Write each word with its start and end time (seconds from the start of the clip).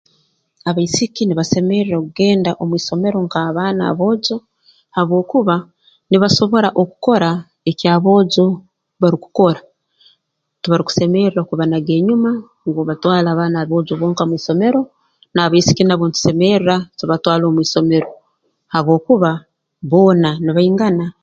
Abaisiki 0.69 1.21
nibasemerra 1.25 1.95
okugenda 1.97 2.51
omu 2.61 2.73
isomero 2.79 3.17
nk'abaana 3.25 3.81
aboojo 3.91 4.35
habwokuba 4.95 5.55
nibasobora 6.09 6.69
okukora 6.81 7.29
eki 7.69 7.85
aboojo 7.95 8.45
barukukora 9.01 9.59
tibarukusemerra 10.61 11.41
kubanaga 11.49 11.91
enyuma 11.99 12.31
ngu 12.65 12.79
obatwale 12.83 13.27
abaana 13.31 13.57
aboojo 13.63 13.93
bonka 13.99 14.23
mu 14.29 14.33
isomero 14.39 14.81
n'abaisiki 15.33 15.83
nabo 15.85 16.03
ntusemerra 16.07 16.75
tubatwale 16.97 17.43
omu 17.45 17.59
isomero 17.67 18.09
habwokuba 18.73 19.31
boona 19.89 20.29
nibaingana 20.43 21.05